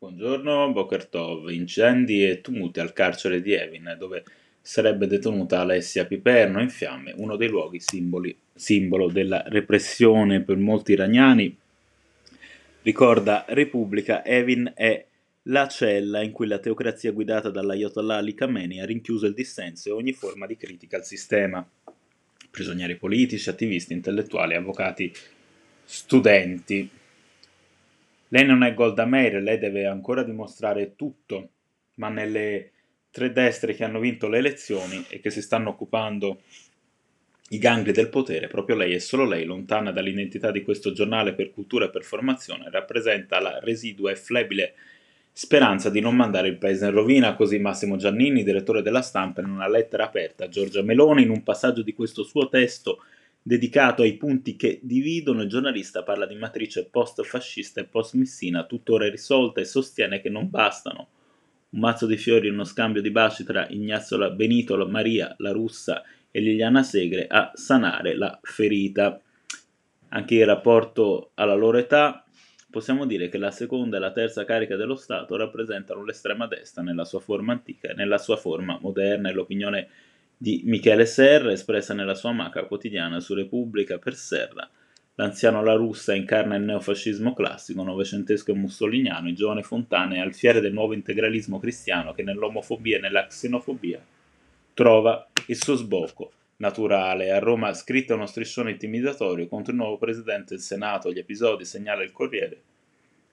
[0.00, 1.50] Buongiorno, Boker Tov.
[1.50, 4.24] Incendi e tumulti al carcere di Evin, dove
[4.58, 10.92] sarebbe detenuta Alessia Piperno in fiamme, uno dei luoghi simboli, simbolo della repressione per molti
[10.92, 11.54] iraniani.
[12.80, 15.04] Ricorda Repubblica, Evin è
[15.42, 19.92] la cella in cui la teocrazia guidata dall'Ayatollah Ali Khamenei ha rinchiuso il dissenso e
[19.92, 21.62] ogni forma di critica al sistema.
[22.50, 25.12] Prigionieri politici, attivisti, intellettuali, avvocati,
[25.84, 26.90] studenti.
[28.32, 31.48] Lei non è Golda Meir, lei deve ancora dimostrare tutto,
[31.96, 32.70] ma nelle
[33.10, 36.42] tre destre che hanno vinto le elezioni e che si stanno occupando
[37.48, 41.50] i gangli del potere, proprio lei e solo lei, lontana dall'identità di questo giornale per
[41.50, 44.74] cultura e per formazione, rappresenta la residua e flebile
[45.32, 49.48] speranza di non mandare il paese in rovina, così Massimo Giannini, direttore della stampa, in
[49.48, 53.02] una lettera aperta a Giorgia Meloni, in un passaggio di questo suo testo
[53.42, 59.60] dedicato ai punti che dividono, il giornalista parla di matrice post-fascista e post-missina, tuttora irrisolta,
[59.60, 61.08] e sostiene che non bastano
[61.70, 66.02] un mazzo di fiori e uno scambio di baci tra Ignazio Benito, Maria, la russa
[66.30, 69.20] e Liliana Segre a sanare la ferita.
[70.08, 72.24] Anche in rapporto alla loro età,
[72.68, 77.04] possiamo dire che la seconda e la terza carica dello Stato rappresentano l'estrema destra nella
[77.04, 79.88] sua forma antica e nella sua forma moderna e l'opinione
[80.42, 84.66] di Michele Serra, espressa nella sua maca quotidiana su Repubblica per Serra.
[85.16, 90.62] L'anziano La Russa incarna il neofascismo classico, novecentesco e mussoliniano, il giovane Fontana è alfiere
[90.62, 94.02] del nuovo integralismo cristiano che nell'omofobia e nella xenofobia
[94.72, 97.32] trova il suo sbocco naturale.
[97.32, 101.12] A Roma ha scritto uno striscione intimidatorio contro il nuovo presidente del Senato.
[101.12, 102.62] Gli episodi, segnala il Corriere,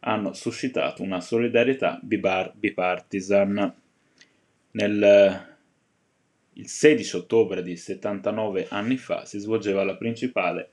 [0.00, 3.74] hanno suscitato una solidarietà bipartisan.
[4.70, 5.51] Nel
[6.54, 10.68] il 16 ottobre di 79 anni fa si svolgeva la principale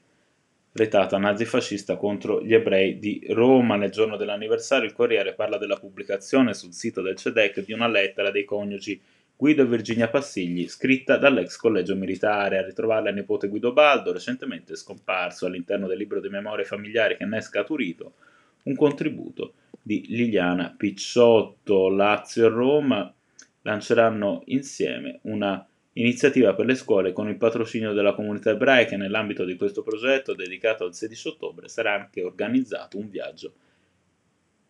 [0.72, 3.76] retata nazifascista contro gli ebrei di Roma.
[3.76, 8.32] Nel giorno dell'anniversario il Corriere parla della pubblicazione sul sito del CEDEC di una lettera
[8.32, 9.02] dei coniugi
[9.36, 12.58] Guido e Virginia Passigli, scritta dall'ex collegio militare.
[12.58, 17.24] A ritrovarla il nipote Guido Baldo, recentemente scomparso all'interno del libro di memorie familiari che
[17.24, 18.16] ne è scaturito,
[18.64, 21.88] un contributo di Liliana Picciotto.
[21.88, 23.14] Lazio e Roma
[23.62, 28.98] lanceranno insieme una iniziativa per le scuole con il patrocinio della comunità ebraica.
[28.98, 33.54] Nell'ambito di questo progetto, dedicato al 16 ottobre, sarà anche organizzato un viaggio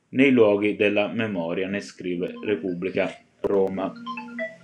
[0.10, 3.94] nei luoghi della memoria, ne scrive Repubblica Roma.